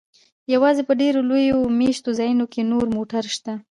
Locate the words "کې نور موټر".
2.53-3.23